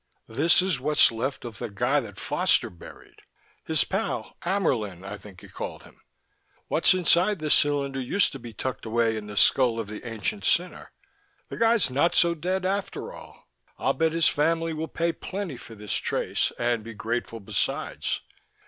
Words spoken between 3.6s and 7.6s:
his pal, Ammaerln, I think he called him. What's inside this